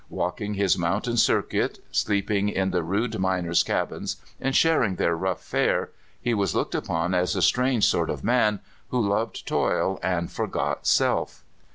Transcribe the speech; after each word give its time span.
Walking 0.09 0.55
his 0.55 0.79
mountain 0.79 1.15
circuit, 1.15 1.77
sleeping 1.91 2.49
in 2.49 2.71
the 2.71 2.81
rude 2.81 3.19
miners' 3.19 3.61
cabins, 3.61 4.15
and 4.39 4.55
sharing 4.55 4.95
their 4.95 5.15
rough 5.15 5.43
fare, 5.43 5.91
he 6.19 6.33
was 6.33 6.55
looked 6.55 6.73
upon 6.73 7.13
as 7.13 7.35
a 7.35 7.41
strange 7.43 7.85
sort 7.85 8.09
of 8.09 8.23
man, 8.23 8.61
who 8.87 8.99
loved 8.99 9.45
toil 9.45 9.99
and 10.01 10.31
forgot 10.31 10.87
self. 10.87 11.43